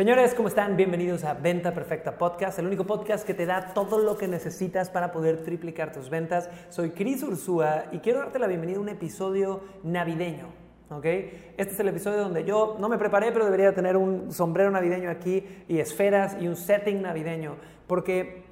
Señores, 0.00 0.32
¿cómo 0.34 0.48
están? 0.48 0.78
Bienvenidos 0.78 1.24
a 1.24 1.34
Venta 1.34 1.74
Perfecta 1.74 2.16
Podcast, 2.16 2.58
el 2.58 2.64
único 2.64 2.86
podcast 2.86 3.26
que 3.26 3.34
te 3.34 3.44
da 3.44 3.74
todo 3.74 3.98
lo 3.98 4.16
que 4.16 4.28
necesitas 4.28 4.88
para 4.88 5.12
poder 5.12 5.44
triplicar 5.44 5.92
tus 5.92 6.08
ventas. 6.08 6.48
Soy 6.70 6.92
Cris 6.92 7.22
Ursúa 7.22 7.84
y 7.92 7.98
quiero 7.98 8.20
darte 8.20 8.38
la 8.38 8.46
bienvenida 8.46 8.78
a 8.78 8.80
un 8.80 8.88
episodio 8.88 9.60
navideño. 9.82 10.46
¿ok? 10.88 11.04
Este 11.04 11.74
es 11.74 11.80
el 11.80 11.88
episodio 11.88 12.20
donde 12.20 12.44
yo 12.44 12.78
no 12.80 12.88
me 12.88 12.96
preparé, 12.96 13.30
pero 13.30 13.44
debería 13.44 13.74
tener 13.74 13.98
un 13.98 14.32
sombrero 14.32 14.70
navideño 14.70 15.10
aquí 15.10 15.44
y 15.68 15.80
esferas 15.80 16.34
y 16.40 16.48
un 16.48 16.56
setting 16.56 17.02
navideño. 17.02 17.56
Porque 17.86 18.44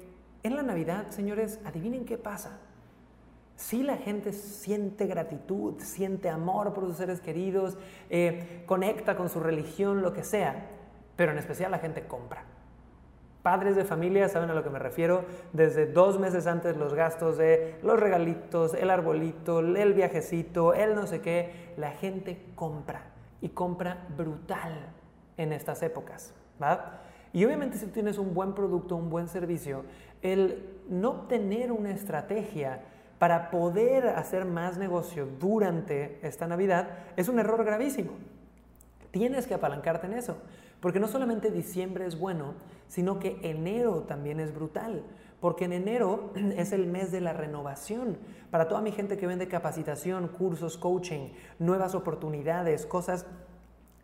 en 0.43 0.55
la 0.55 0.61
Navidad, 0.61 1.09
señores, 1.09 1.59
adivinen 1.65 2.05
qué 2.05 2.19
pasa. 2.19 2.59
Si 3.55 3.81
la 3.81 3.97
gente 3.97 4.33
siente 4.33 5.07
gratitud, 5.07 5.79
siente 5.79 6.29
amor 6.29 6.75
por 6.75 6.85
sus 6.85 6.97
seres 6.97 7.21
queridos, 7.21 7.75
eh, 8.11 8.61
conecta 8.67 9.17
con 9.17 9.29
su 9.29 9.39
religión, 9.39 10.03
lo 10.03 10.13
que 10.13 10.23
sea 10.23 10.75
pero 11.19 11.33
en 11.33 11.37
especial 11.37 11.69
la 11.69 11.79
gente 11.79 12.03
compra. 12.03 12.45
Padres 13.43 13.75
de 13.75 13.83
familia 13.83 14.29
saben 14.29 14.51
a 14.51 14.53
lo 14.53 14.63
que 14.63 14.69
me 14.69 14.79
refiero, 14.79 15.25
desde 15.51 15.85
dos 15.85 16.17
meses 16.17 16.47
antes 16.47 16.77
los 16.77 16.93
gastos 16.93 17.37
de 17.37 17.75
los 17.83 17.99
regalitos, 17.99 18.73
el 18.73 18.89
arbolito, 18.89 19.59
el 19.59 19.93
viajecito, 19.93 20.73
el 20.73 20.95
no 20.95 21.07
sé 21.07 21.19
qué, 21.19 21.73
la 21.75 21.91
gente 21.91 22.41
compra 22.55 23.01
y 23.41 23.49
compra 23.49 24.07
brutal 24.15 24.93
en 25.35 25.51
estas 25.51 25.83
épocas. 25.83 26.33
¿va? 26.63 27.01
Y 27.33 27.43
obviamente 27.43 27.77
si 27.77 27.87
tienes 27.87 28.17
un 28.17 28.33
buen 28.33 28.53
producto, 28.53 28.95
un 28.95 29.09
buen 29.09 29.27
servicio, 29.27 29.83
el 30.21 30.79
no 30.87 31.27
tener 31.27 31.73
una 31.73 31.91
estrategia 31.91 32.79
para 33.17 33.51
poder 33.51 34.07
hacer 34.07 34.45
más 34.45 34.77
negocio 34.77 35.27
durante 35.37 36.25
esta 36.25 36.47
Navidad 36.47 36.91
es 37.17 37.27
un 37.27 37.39
error 37.39 37.65
gravísimo. 37.65 38.13
Tienes 39.11 39.47
que 39.47 39.53
apalancarte 39.53 40.07
en 40.07 40.13
eso. 40.13 40.37
Porque 40.79 40.99
no 40.99 41.07
solamente 41.07 41.51
diciembre 41.51 42.05
es 42.05 42.17
bueno, 42.17 42.53
sino 42.87 43.19
que 43.19 43.39
enero 43.41 44.03
también 44.07 44.39
es 44.39 44.53
brutal. 44.53 45.03
Porque 45.39 45.65
en 45.65 45.73
enero 45.73 46.31
es 46.55 46.71
el 46.71 46.85
mes 46.87 47.11
de 47.11 47.21
la 47.21 47.33
renovación. 47.33 48.17
Para 48.51 48.67
toda 48.67 48.81
mi 48.81 48.91
gente 48.91 49.17
que 49.17 49.27
vende 49.27 49.47
capacitación, 49.47 50.27
cursos, 50.27 50.77
coaching, 50.77 51.29
nuevas 51.59 51.95
oportunidades, 51.95 52.85
cosas 52.85 53.25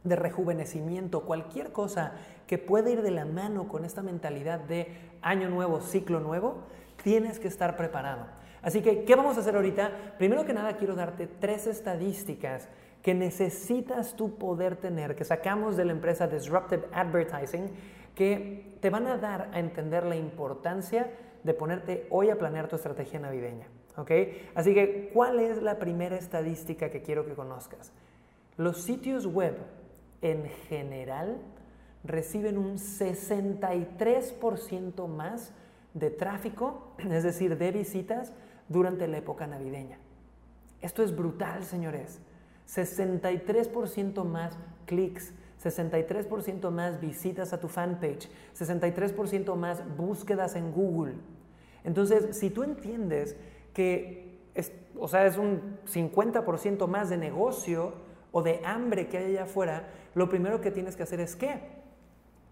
de 0.04 0.16
rejuvenecimiento, 0.16 1.22
cualquier 1.22 1.72
cosa 1.72 2.14
que 2.46 2.58
pueda 2.58 2.92
ir 2.92 3.02
de 3.02 3.12
la 3.12 3.26
mano 3.26 3.68
con 3.68 3.86
esta 3.86 4.04
mentalidad 4.04 4.60
de 4.60 4.88
año 5.22 5.50
nuevo, 5.50 5.82
ciclo 5.82 6.20
nuevo, 6.20 6.58
tienes 7.04 7.40
que 7.40 7.48
estar 7.48 7.76
preparado. 7.76 8.28
Así 8.62 8.82
que, 8.82 9.04
¿qué 9.04 9.16
vamos 9.16 9.38
a 9.38 9.42
hacer 9.42 9.56
ahorita? 9.56 10.16
Primero 10.18 10.46
que 10.46 10.54
nada, 10.54 10.78
quiero 10.78 10.96
darte 10.96 11.28
tres 11.28 11.68
estadísticas 11.68 12.68
que 13.06 13.14
necesitas 13.14 14.16
tú 14.16 14.40
poder 14.40 14.78
tener, 14.78 15.16
que 15.16 15.24
sacamos 15.24 15.78
de 15.78 15.86
la 15.86 15.92
empresa 15.92 16.28
Disruptive 16.28 16.88
Advertising, 16.92 17.70
que 18.16 18.80
te 18.82 18.90
van 18.90 19.06
a 19.06 19.20
dar 19.20 19.52
a 19.54 19.60
entender 19.60 20.08
la 20.08 20.16
importancia 20.16 21.12
de 21.44 21.54
ponerte 21.54 22.08
hoy 22.10 22.32
a 22.32 22.40
planear 22.40 22.68
tu 22.68 22.78
estrategia 22.78 23.20
navideña. 23.20 23.68
Así 24.56 24.74
que, 24.74 25.12
¿cuál 25.14 25.40
es 25.40 25.62
la 25.62 25.78
primera 25.78 26.16
estadística 26.16 26.90
que 26.90 27.04
quiero 27.04 27.28
que 27.28 27.36
conozcas? 27.36 27.92
Los 28.58 28.82
sitios 28.82 29.28
web 29.28 29.56
en 30.24 30.50
general 30.68 31.38
reciben 32.04 32.58
un 32.58 32.80
63% 32.80 35.08
más 35.08 35.54
de 35.94 36.10
tráfico, 36.10 36.96
es 36.98 37.22
decir, 37.22 37.56
de 37.56 37.72
visitas, 37.72 38.34
durante 38.68 39.08
la 39.08 39.20
época 39.20 39.46
navideña. 39.46 40.00
Esto 40.82 41.04
es 41.04 41.16
brutal, 41.16 41.66
señores. 41.66 42.20
63% 42.68 44.24
más 44.24 44.58
clics, 44.86 45.34
63% 45.64 46.70
más 46.70 47.00
visitas 47.00 47.54
a 47.54 47.60
tu 47.60 47.68
fanpage, 47.68 48.30
63% 48.58 49.56
más 49.56 49.84
búsquedas 49.98 50.56
en 50.56 50.72
Google. 50.72 51.16
Entonces, 51.84 52.38
si 52.38 52.50
tú 52.50 52.64
entiendes 52.64 53.36
que 53.74 54.40
es, 54.54 54.72
o 54.98 55.08
sea, 55.08 55.26
es 55.26 55.38
un 55.38 55.78
50% 55.86 56.88
más 56.88 57.10
de 57.10 57.18
negocio 57.18 57.94
o 58.32 58.42
de 58.42 58.62
hambre 58.66 59.08
que 59.08 59.18
hay 59.18 59.26
allá 59.32 59.44
afuera, 59.44 59.88
lo 60.14 60.30
primero 60.30 60.62
que 60.62 60.72
tienes 60.72 60.96
que 60.96 61.04
hacer 61.04 61.20
es 61.20 61.36
qué? 61.36 61.62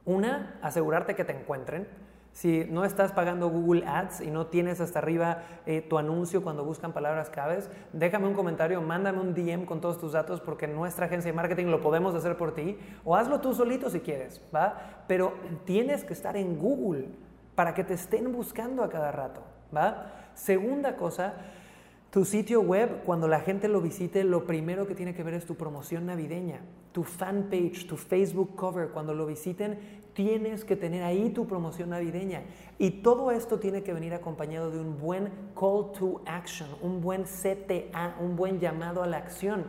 Una, 0.06 0.60
asegurarte 0.62 1.16
que 1.16 1.24
te 1.24 1.34
encuentren. 1.34 1.88
Si 2.34 2.66
no 2.66 2.84
estás 2.84 3.12
pagando 3.12 3.48
Google 3.48 3.86
Ads 3.86 4.22
y 4.22 4.32
no 4.32 4.48
tienes 4.48 4.82
hasta 4.82 4.98
arriba 4.98 5.44
eh, 5.68 5.82
tu 5.82 6.00
anuncio 6.00 6.42
cuando 6.42 6.66
buscan 6.66 6.92
palabras 6.92 7.30
claves, 7.30 7.70
déjame 7.94 8.28
un 8.28 8.34
comentario, 8.34 8.82
mándame 8.82 9.20
un 9.20 9.36
DM 9.36 9.66
con 9.66 9.80
todos 9.80 10.00
tus 10.00 10.14
datos 10.14 10.42
porque 10.42 10.68
nuestra 10.68 11.06
agencia 11.06 11.32
de 11.32 11.36
marketing 11.36 11.68
lo 11.68 11.80
podemos 11.80 12.16
hacer 12.16 12.36
por 12.36 12.56
ti 12.56 12.78
o 13.06 13.16
hazlo 13.16 13.40
tú 13.40 13.54
solito 13.54 13.88
si 13.92 14.00
quieres, 14.00 14.42
¿va? 14.54 15.04
Pero 15.08 15.34
tienes 15.66 16.04
que 16.04 16.14
estar 16.14 16.36
en 16.36 16.58
Google 16.58 17.10
para 17.54 17.76
que 17.76 17.84
te 17.84 17.94
estén 17.94 18.32
buscando 18.32 18.84
a 18.84 18.90
cada 18.90 19.12
rato, 19.12 19.44
¿va? 19.74 20.12
Segunda 20.34 20.96
cosa, 20.96 21.36
tu 22.10 22.26
sitio 22.26 22.62
web, 22.62 23.04
cuando 23.06 23.28
la 23.28 23.42
gente 23.42 23.68
lo 23.68 23.82
visite, 23.82 24.24
lo 24.24 24.46
primero 24.46 24.88
que 24.88 24.96
tiene 24.96 25.14
que 25.14 25.24
ver 25.24 25.36
es 25.36 25.46
tu 25.46 25.56
promoción 25.56 26.08
navideña, 26.08 26.62
tu 26.92 27.04
fanpage, 27.04 27.88
tu 27.88 27.98
Facebook 27.98 28.56
cover. 28.56 28.90
Cuando 28.90 29.16
lo 29.16 29.26
visiten, 29.26 30.03
tienes 30.14 30.64
que 30.64 30.76
tener 30.76 31.04
ahí 31.04 31.30
tu 31.30 31.48
promoción 31.48 31.90
navideña. 31.90 32.44
Y 32.78 33.02
todo 33.02 33.32
esto 33.32 33.60
tiene 33.60 33.84
que 33.84 33.94
venir 33.94 34.14
acompañado 34.14 34.72
de 34.72 34.80
un 34.80 34.98
buen 35.00 35.30
call 35.60 35.92
to 35.98 36.22
action, 36.26 36.70
un 36.82 37.02
buen 37.02 37.24
CTA, 37.24 38.18
un 38.20 38.36
buen 38.36 38.60
llamado 38.60 39.04
a 39.04 39.08
la 39.08 39.18
acción. 39.18 39.66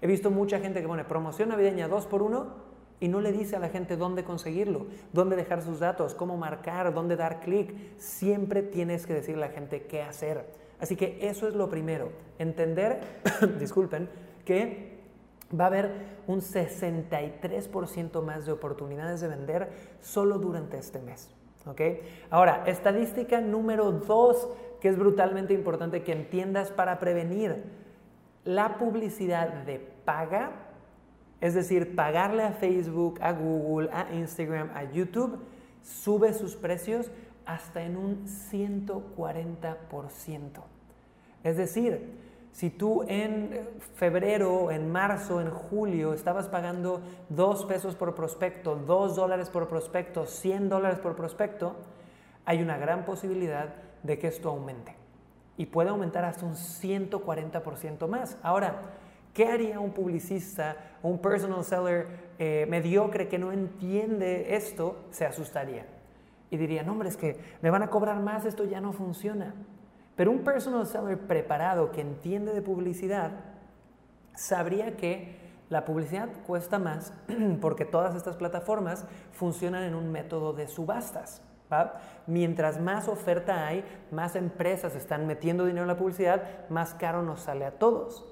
He 0.00 0.06
visto 0.06 0.30
mucha 0.30 0.60
gente 0.60 0.82
que 0.82 0.88
pone 0.88 1.04
promoción 1.04 1.48
navideña 1.48 1.88
2 1.88 2.06
por 2.06 2.22
1 2.22 2.64
y 3.00 3.08
no 3.08 3.20
le 3.20 3.32
dice 3.32 3.56
a 3.56 3.58
la 3.58 3.68
gente 3.68 3.96
dónde 3.96 4.24
conseguirlo, 4.24 4.86
dónde 5.12 5.36
dejar 5.36 5.62
sus 5.62 5.80
datos, 5.80 6.14
cómo 6.14 6.36
marcar, 6.36 6.92
dónde 6.92 7.16
dar 7.16 7.40
clic. 7.40 7.74
Siempre 7.98 8.62
tienes 8.62 9.06
que 9.06 9.14
decirle 9.14 9.44
a 9.44 9.48
la 9.48 9.54
gente 9.54 9.82
qué 9.82 10.02
hacer. 10.02 10.46
Así 10.80 10.96
que 10.96 11.18
eso 11.22 11.48
es 11.48 11.54
lo 11.54 11.68
primero, 11.68 12.10
entender, 12.38 13.00
disculpen, 13.58 14.08
que 14.44 14.93
va 15.52 15.64
a 15.64 15.66
haber 15.68 15.92
un 16.26 16.40
63% 16.40 18.22
más 18.22 18.46
de 18.46 18.52
oportunidades 18.52 19.20
de 19.20 19.28
vender 19.28 19.70
solo 20.00 20.38
durante 20.38 20.78
este 20.78 21.00
mes. 21.00 21.30
Ahora, 22.30 22.64
estadística 22.66 23.40
número 23.40 23.90
dos, 23.90 24.48
que 24.80 24.88
es 24.88 24.98
brutalmente 24.98 25.54
importante 25.54 26.02
que 26.02 26.12
entiendas 26.12 26.70
para 26.70 26.98
prevenir. 26.98 27.64
La 28.44 28.76
publicidad 28.76 29.64
de 29.64 29.78
paga, 29.78 30.50
es 31.40 31.54
decir, 31.54 31.96
pagarle 31.96 32.42
a 32.42 32.52
Facebook, 32.52 33.18
a 33.22 33.32
Google, 33.32 33.88
a 33.92 34.12
Instagram, 34.12 34.70
a 34.74 34.84
YouTube, 34.84 35.38
sube 35.82 36.34
sus 36.34 36.54
precios 36.54 37.10
hasta 37.46 37.82
en 37.82 37.96
un 37.96 38.26
140%. 38.26 40.62
Es 41.42 41.56
decir, 41.56 42.12
si 42.54 42.70
tú 42.70 43.04
en 43.08 43.68
febrero, 43.96 44.70
en 44.70 44.88
marzo, 44.88 45.40
en 45.40 45.50
julio 45.50 46.14
estabas 46.14 46.46
pagando 46.46 47.00
2 47.30 47.64
pesos 47.64 47.96
por 47.96 48.14
prospecto, 48.14 48.76
2 48.76 49.16
dólares 49.16 49.50
por 49.50 49.66
prospecto, 49.66 50.24
100 50.24 50.68
dólares 50.68 51.00
por 51.00 51.16
prospecto, 51.16 51.74
hay 52.44 52.62
una 52.62 52.78
gran 52.78 53.04
posibilidad 53.04 53.74
de 54.04 54.20
que 54.20 54.28
esto 54.28 54.50
aumente. 54.50 54.94
Y 55.56 55.66
puede 55.66 55.90
aumentar 55.90 56.24
hasta 56.24 56.46
un 56.46 56.54
140% 56.54 58.06
más. 58.06 58.38
Ahora, 58.40 58.82
¿qué 59.32 59.48
haría 59.48 59.80
un 59.80 59.90
publicista, 59.90 60.76
un 61.02 61.18
personal 61.18 61.64
seller 61.64 62.06
eh, 62.38 62.66
mediocre 62.70 63.26
que 63.26 63.38
no 63.38 63.50
entiende 63.50 64.54
esto? 64.54 65.06
Se 65.10 65.26
asustaría. 65.26 65.86
Y 66.50 66.56
diría, 66.56 66.84
no, 66.84 66.92
hombre, 66.92 67.08
es 67.08 67.16
que 67.16 67.36
me 67.62 67.70
van 67.70 67.82
a 67.82 67.90
cobrar 67.90 68.20
más, 68.20 68.44
esto 68.44 68.62
ya 68.62 68.80
no 68.80 68.92
funciona. 68.92 69.56
Pero 70.16 70.30
un 70.30 70.44
personal 70.44 70.86
seller 70.86 71.18
preparado 71.18 71.90
que 71.90 72.00
entiende 72.00 72.52
de 72.52 72.62
publicidad 72.62 73.32
sabría 74.34 74.96
que 74.96 75.42
la 75.70 75.84
publicidad 75.84 76.28
cuesta 76.46 76.78
más 76.78 77.12
porque 77.60 77.84
todas 77.84 78.14
estas 78.14 78.36
plataformas 78.36 79.06
funcionan 79.32 79.82
en 79.82 79.94
un 79.94 80.12
método 80.12 80.52
de 80.52 80.68
subastas. 80.68 81.42
Mientras 82.26 82.80
más 82.80 83.08
oferta 83.08 83.66
hay, 83.66 83.84
más 84.10 84.36
empresas 84.36 84.94
están 84.94 85.26
metiendo 85.26 85.64
dinero 85.64 85.82
en 85.82 85.88
la 85.88 85.96
publicidad, 85.96 86.68
más 86.68 86.94
caro 86.94 87.22
nos 87.22 87.40
sale 87.40 87.64
a 87.64 87.72
todos. 87.72 88.24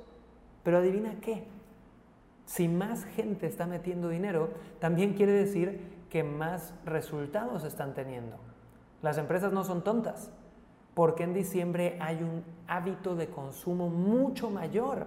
Pero 0.62 0.79
adivina 0.79 1.17
qué, 1.20 1.49
si 2.46 2.69
más 2.69 3.05
gente 3.05 3.46
está 3.46 3.67
metiendo 3.67 4.08
dinero, 4.08 4.50
también 4.79 5.14
quiere 5.14 5.32
decir 5.32 6.05
que 6.08 6.23
más 6.23 6.75
resultados 6.84 7.64
están 7.64 7.94
teniendo. 7.94 8.37
Las 9.00 9.19
empresas 9.19 9.52
no 9.52 9.64
son 9.64 9.82
tontas. 9.82 10.31
Porque 10.94 11.25
en 11.25 11.35
diciembre 11.35 11.97
hay 12.00 12.23
un 12.23 12.44
hábito 12.67 13.17
de 13.17 13.29
consumo 13.29 13.89
mucho 13.89 14.50
mayor. 14.50 15.06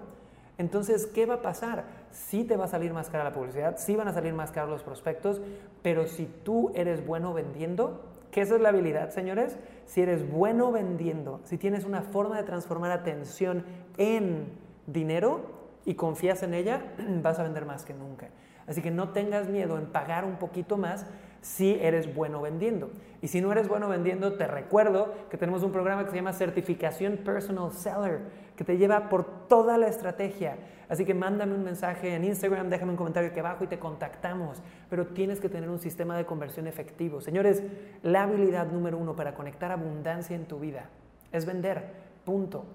Entonces, 0.58 1.06
¿qué 1.06 1.26
va 1.26 1.36
a 1.36 1.42
pasar? 1.42 1.84
Sí 2.12 2.44
te 2.44 2.56
va 2.56 2.66
a 2.66 2.70
salir 2.70 2.94
más 2.94 3.10
cara 3.10 3.24
la 3.24 3.34
publicidad, 3.34 3.78
sí 3.78 3.96
van 3.96 4.08
a 4.08 4.14
salir 4.14 4.34
más 4.34 4.52
caros 4.52 4.70
los 4.70 4.84
prospectos, 4.84 5.42
pero 5.82 6.08
si 6.08 6.26
tú 6.26 6.72
eres 6.76 7.06
bueno 7.06 7.34
vendiendo, 7.34 8.06
¿qué 8.32 8.42
esa 8.42 8.56
es 8.56 8.62
la 8.62 8.70
habilidad, 8.70 9.10
señores? 9.10 9.58
Si 9.86 10.02
eres 10.02 10.30
bueno 10.30 10.72
vendiendo, 10.72 11.42
si 11.44 11.58
tienes 11.58 11.84
una 11.84 12.02
forma 12.02 12.38
de 12.38 12.44
transformar 12.44 12.92
atención 12.92 13.66
en 13.98 14.48
dinero 14.88 15.42
y 15.84 15.96
confías 15.96 16.42
en 16.44 16.54
ella, 16.54 16.94
vas 17.22 17.38
a 17.38 17.44
vender 17.44 17.66
más 17.66 17.84
que 17.84 17.94
nunca. 17.94 18.30
Así 18.66 18.82
que 18.82 18.92
no 18.92 19.10
tengas 19.10 19.50
miedo 19.50 19.78
en 19.78 19.88
pagar 19.88 20.26
un 20.26 20.38
poquito 20.38 20.78
más 20.78 21.06
si 21.46 21.78
eres 21.80 22.12
bueno 22.16 22.42
vendiendo. 22.42 22.90
Y 23.22 23.28
si 23.28 23.40
no 23.40 23.52
eres 23.52 23.68
bueno 23.68 23.88
vendiendo, 23.88 24.34
te 24.34 24.48
recuerdo 24.48 25.14
que 25.30 25.38
tenemos 25.38 25.62
un 25.62 25.72
programa 25.72 26.04
que 26.04 26.10
se 26.10 26.16
llama 26.16 26.34
Certificación 26.34 27.18
Personal 27.18 27.72
Seller, 27.72 28.22
que 28.56 28.64
te 28.64 28.80
lleva 28.80 29.10
por 29.10 29.48
toda 29.48 29.78
la 29.78 29.88
estrategia. 29.88 30.58
Así 30.90 31.06
que 31.06 31.14
mándame 31.14 31.54
un 31.54 31.64
mensaje 31.64 32.16
en 32.16 32.24
Instagram, 32.24 32.72
déjame 32.72 32.94
un 32.94 32.98
comentario 32.98 33.30
aquí 33.30 33.40
abajo 33.40 33.64
y 33.64 33.68
te 33.68 33.78
contactamos. 33.78 34.64
Pero 34.90 35.06
tienes 35.06 35.40
que 35.40 35.48
tener 35.48 35.70
un 35.70 35.78
sistema 35.78 36.18
de 36.18 36.26
conversión 36.26 36.66
efectivo. 36.66 37.22
Señores, 37.22 37.62
la 38.02 38.24
habilidad 38.24 38.66
número 38.72 38.98
uno 38.98 39.16
para 39.16 39.36
conectar 39.36 39.72
abundancia 39.72 40.36
en 40.36 40.46
tu 40.46 40.60
vida 40.60 40.90
es 41.32 41.46
vender. 41.46 41.92
Punto. 42.26 42.66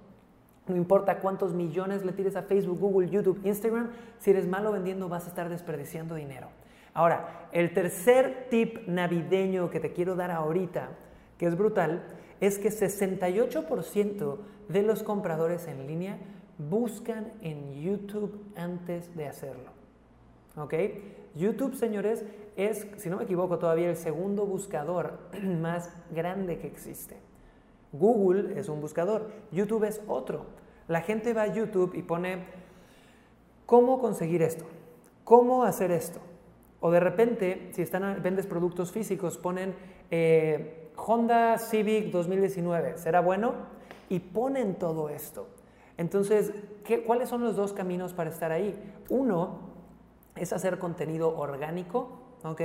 No 0.69 0.77
importa 0.77 1.19
cuántos 1.19 1.55
millones 1.55 2.05
le 2.05 2.13
tires 2.13 2.37
a 2.37 2.43
Facebook, 2.43 2.79
Google, 2.79 3.11
YouTube, 3.11 3.41
Instagram, 3.43 3.91
si 4.21 4.31
eres 4.31 4.47
malo 4.47 4.71
vendiendo 4.71 5.09
vas 5.09 5.25
a 5.25 5.31
estar 5.31 5.49
desperdiciando 5.49 6.15
dinero. 6.15 6.47
Ahora, 6.95 7.49
el 7.53 7.73
tercer 7.73 8.49
tip 8.51 8.87
navideño 8.87 9.71
que 9.71 9.81
te 9.81 9.93
quiero 9.93 10.17
dar 10.17 10.31
ahorita, 10.31 10.91
que 11.39 11.47
es 11.47 11.57
brutal, 11.57 12.03
es 12.41 12.59
que 12.59 12.71
68% 12.71 14.39
de 14.69 14.83
los 14.83 15.03
compradores 15.03 15.67
en 15.67 15.87
línea 15.87 16.19
buscan 16.59 17.33
en 17.43 17.81
YouTube 17.81 18.45
antes 18.57 19.15
de 19.17 19.27
hacerlo. 19.27 19.71
¿Ok? 20.57 20.75
YouTube, 21.35 21.75
señores, 21.75 22.25
es, 22.57 22.87
si 22.97 23.09
no 23.09 23.19
me 23.19 23.25
equivoco, 23.25 23.59
todavía 23.59 23.89
el 23.89 23.97
segundo 23.97 24.47
buscador 24.47 25.19
más 25.43 25.95
grande 26.11 26.59
que 26.59 26.67
existe. 26.67 27.17
Google 27.93 28.59
es 28.59 28.69
un 28.69 28.81
buscador, 28.81 29.31
YouTube 29.53 29.85
es 29.85 30.01
otro. 30.07 30.47
La 30.89 31.01
gente 31.03 31.35
va 31.35 31.43
a 31.43 31.55
YouTube 31.55 31.95
y 31.95 32.03
pone, 32.03 32.45
¿cómo 33.67 34.01
conseguir 34.01 34.43
esto? 34.43 34.65
¿Cómo 35.25 35.65
hacer 35.65 35.91
esto? 35.91 36.21
O 36.81 36.91
de 36.91 37.01
repente, 37.01 37.71
si 37.73 37.83
están, 37.83 38.23
vendes 38.23 38.47
productos 38.47 38.91
físicos, 38.91 39.37
ponen 39.37 39.75
eh, 40.11 40.91
Honda 40.97 41.59
Civic 41.59 42.11
2019, 42.11 42.99
¿será 42.99 43.21
bueno? 43.21 43.55
Y 44.09 44.19
ponen 44.21 44.75
todo 44.75 45.09
esto. 45.09 45.47
Entonces, 45.99 46.53
¿qué, 46.85 47.05
¿cuáles 47.05 47.29
son 47.29 47.43
los 47.43 47.57
dos 47.57 47.73
caminos 47.73 48.15
para 48.15 48.31
estar 48.31 48.51
ahí? 48.51 48.75
Uno 49.11 49.61
es 50.35 50.53
hacer 50.53 50.79
contenido 50.79 51.37
orgánico, 51.37 52.19
¿ok? 52.43 52.63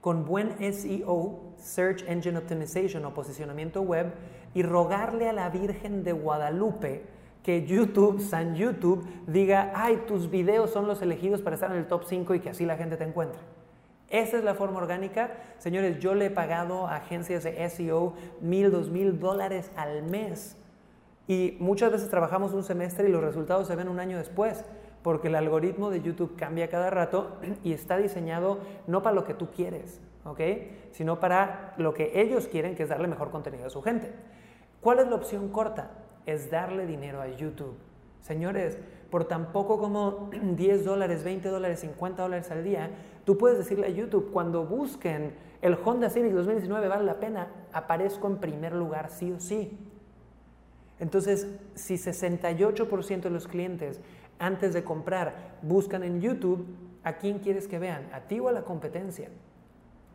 Con 0.00 0.24
buen 0.24 0.56
SEO, 0.72 1.54
Search 1.56 2.04
Engine 2.08 2.36
Optimization 2.38 3.04
o 3.04 3.14
posicionamiento 3.14 3.82
web, 3.82 4.12
y 4.54 4.62
rogarle 4.62 5.28
a 5.28 5.32
la 5.32 5.48
Virgen 5.50 6.02
de 6.02 6.12
Guadalupe 6.12 7.04
que 7.46 7.64
YouTube, 7.64 8.20
San 8.20 8.56
YouTube, 8.56 9.06
diga, 9.28 9.70
ay, 9.76 10.02
tus 10.08 10.28
videos 10.28 10.70
son 10.70 10.88
los 10.88 11.00
elegidos 11.00 11.42
para 11.42 11.54
estar 11.54 11.70
en 11.70 11.76
el 11.76 11.86
top 11.86 12.02
5 12.04 12.34
y 12.34 12.40
que 12.40 12.50
así 12.50 12.66
la 12.66 12.76
gente 12.76 12.96
te 12.96 13.04
encuentre. 13.04 13.38
Esa 14.08 14.38
es 14.38 14.42
la 14.42 14.56
forma 14.56 14.78
orgánica. 14.78 15.30
Señores, 15.58 16.00
yo 16.00 16.16
le 16.16 16.26
he 16.26 16.30
pagado 16.30 16.88
a 16.88 16.96
agencias 16.96 17.44
de 17.44 17.70
SEO 17.70 18.14
mil, 18.40 18.72
dos 18.72 18.90
mil 18.90 19.20
dólares 19.20 19.70
al 19.76 20.02
mes. 20.02 20.56
Y 21.28 21.56
muchas 21.60 21.92
veces 21.92 22.10
trabajamos 22.10 22.52
un 22.52 22.64
semestre 22.64 23.08
y 23.08 23.12
los 23.12 23.22
resultados 23.22 23.68
se 23.68 23.76
ven 23.76 23.86
un 23.86 24.00
año 24.00 24.18
después, 24.18 24.64
porque 25.04 25.28
el 25.28 25.36
algoritmo 25.36 25.90
de 25.90 26.02
YouTube 26.02 26.34
cambia 26.34 26.68
cada 26.68 26.90
rato 26.90 27.38
y 27.62 27.72
está 27.72 27.96
diseñado 27.96 28.58
no 28.88 29.04
para 29.04 29.14
lo 29.14 29.22
que 29.22 29.34
tú 29.34 29.50
quieres, 29.54 30.00
¿ok? 30.24 30.40
Sino 30.90 31.20
para 31.20 31.74
lo 31.76 31.94
que 31.94 32.10
ellos 32.20 32.48
quieren, 32.48 32.74
que 32.74 32.82
es 32.82 32.88
darle 32.88 33.06
mejor 33.06 33.30
contenido 33.30 33.68
a 33.68 33.70
su 33.70 33.82
gente. 33.82 34.10
¿Cuál 34.80 34.98
es 34.98 35.06
la 35.06 35.14
opción 35.14 35.48
corta? 35.50 36.05
Es 36.26 36.50
darle 36.50 36.86
dinero 36.86 37.20
a 37.20 37.28
YouTube. 37.28 37.74
Señores, 38.22 38.76
por 39.10 39.24
tan 39.24 39.52
poco 39.52 39.78
como 39.78 40.30
10 40.42 40.84
dólares, 40.84 41.24
20 41.24 41.48
dólares, 41.48 41.80
50 41.80 42.22
dólares 42.22 42.50
al 42.50 42.64
día, 42.64 42.90
tú 43.24 43.38
puedes 43.38 43.58
decirle 43.58 43.86
a 43.86 43.90
YouTube, 43.90 44.30
cuando 44.32 44.64
busquen 44.64 45.34
el 45.62 45.76
Honda 45.84 46.10
Civic 46.10 46.32
2019 46.32 46.88
vale 46.88 47.04
la 47.04 47.18
pena, 47.18 47.48
aparezco 47.72 48.26
en 48.26 48.38
primer 48.38 48.74
lugar 48.74 49.10
sí 49.10 49.32
o 49.32 49.40
sí. 49.40 49.78
Entonces, 50.98 51.46
si 51.74 51.94
68% 51.94 53.20
de 53.20 53.30
los 53.30 53.46
clientes 53.46 54.00
antes 54.38 54.74
de 54.74 54.84
comprar 54.84 55.56
buscan 55.62 56.02
en 56.02 56.20
YouTube, 56.20 56.66
¿a 57.04 57.14
quién 57.14 57.38
quieres 57.38 57.68
que 57.68 57.78
vean? 57.78 58.08
¿A 58.12 58.20
ti 58.20 58.40
o 58.40 58.48
a 58.48 58.52
la 58.52 58.62
competencia? 58.62 59.28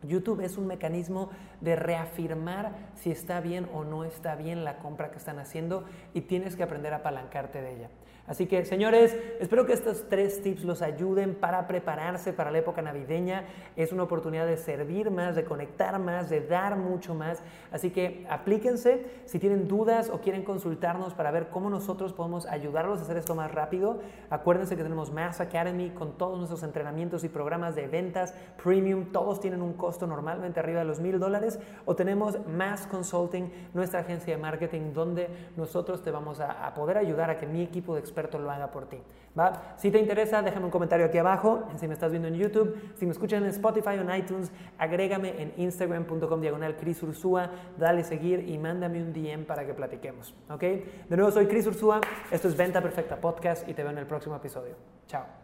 YouTube 0.02 0.40
es 0.40 0.58
un 0.58 0.66
mecanismo 0.66 1.30
de 1.60 1.76
reafirmar 1.76 2.72
si 2.94 3.10
está 3.10 3.40
bien 3.40 3.68
o 3.72 3.84
no 3.84 4.04
está 4.04 4.36
bien 4.36 4.64
la 4.64 4.78
compra 4.78 5.10
que 5.10 5.18
están 5.18 5.38
haciendo 5.38 5.84
y 6.14 6.22
tienes 6.22 6.56
que 6.56 6.62
aprender 6.62 6.92
a 6.92 6.96
apalancarte 6.96 7.62
de 7.62 7.76
ella. 7.76 7.88
Así 8.24 8.46
que, 8.46 8.64
señores, 8.64 9.16
espero 9.40 9.66
que 9.66 9.72
estos 9.72 10.08
tres 10.08 10.42
tips 10.42 10.62
los 10.62 10.80
ayuden 10.80 11.34
para 11.34 11.66
prepararse 11.66 12.32
para 12.32 12.52
la 12.52 12.58
época 12.58 12.80
navideña. 12.80 13.44
Es 13.74 13.92
una 13.92 14.04
oportunidad 14.04 14.46
de 14.46 14.56
servir 14.56 15.10
más, 15.10 15.34
de 15.34 15.44
conectar 15.44 15.98
más, 15.98 16.30
de 16.30 16.40
dar 16.40 16.76
mucho 16.76 17.14
más. 17.16 17.42
Así 17.72 17.90
que 17.90 18.24
aplíquense. 18.30 19.06
Si 19.24 19.40
tienen 19.40 19.66
dudas 19.66 20.08
o 20.08 20.20
quieren 20.20 20.44
consultarnos 20.44 21.14
para 21.14 21.32
ver 21.32 21.48
cómo 21.48 21.68
nosotros 21.68 22.12
podemos 22.12 22.46
ayudarlos 22.46 23.00
a 23.00 23.02
hacer 23.02 23.16
esto 23.16 23.34
más 23.34 23.50
rápido, 23.50 24.00
acuérdense 24.30 24.76
que 24.76 24.84
tenemos 24.84 25.12
Mass 25.12 25.40
Academy 25.40 25.90
con 25.90 26.16
todos 26.16 26.38
nuestros 26.38 26.62
entrenamientos 26.62 27.24
y 27.24 27.28
programas 27.28 27.74
de 27.74 27.88
ventas 27.88 28.34
premium. 28.62 29.06
Todos 29.06 29.40
tienen 29.40 29.62
un 29.62 29.72
costo 29.72 29.91
normalmente 30.00 30.60
arriba 30.60 30.80
de 30.80 30.84
los 30.84 31.00
mil 31.00 31.18
dólares. 31.18 31.58
O 31.84 31.94
tenemos 31.94 32.38
Mass 32.46 32.86
Consulting, 32.86 33.50
nuestra 33.74 34.00
agencia 34.00 34.34
de 34.34 34.40
marketing, 34.40 34.92
donde 34.92 35.28
nosotros 35.56 36.02
te 36.02 36.10
vamos 36.10 36.40
a, 36.40 36.72
poder 36.74 36.98
ayudar 36.98 37.30
a 37.30 37.38
que 37.38 37.46
mi 37.46 37.62
equipo 37.62 37.94
de 37.94 38.00
experto 38.00 38.38
lo 38.38 38.50
haga 38.50 38.70
por 38.70 38.86
ti. 38.86 38.98
¿va? 39.38 39.74
Si 39.76 39.90
te 39.90 39.98
interesa, 39.98 40.42
déjame 40.42 40.66
un 40.66 40.70
comentario 40.70 41.06
aquí 41.06 41.18
abajo, 41.18 41.64
si 41.76 41.86
me 41.86 41.94
estás 41.94 42.10
viendo 42.10 42.28
en 42.28 42.34
YouTube, 42.34 42.76
si 42.96 43.04
me 43.04 43.12
escuchan 43.12 43.42
en 43.44 43.50
Spotify 43.50 43.98
o 43.98 44.02
en 44.02 44.14
iTunes, 44.14 44.50
agrégame 44.78 45.40
en 45.40 45.52
instagram.com 45.56 46.40
diagonal 46.40 46.76
Cris 46.76 47.02
Ursúa, 47.02 47.50
dale 47.78 48.04
seguir 48.04 48.48
y 48.48 48.58
mándame 48.58 49.02
un 49.02 49.12
DM 49.12 49.44
para 49.44 49.66
que 49.66 49.74
platiquemos. 49.74 50.34
¿ok? 50.48 50.60
De 50.60 51.16
nuevo, 51.16 51.30
soy 51.30 51.46
Cris 51.46 51.66
Ursúa, 51.66 52.00
esto 52.30 52.48
es 52.48 52.56
Venta 52.56 52.80
Perfecta 52.80 53.16
Podcast 53.16 53.68
y 53.68 53.74
te 53.74 53.82
veo 53.82 53.92
en 53.92 53.98
el 53.98 54.06
próximo 54.06 54.36
episodio. 54.36 54.76
Chao. 55.06 55.41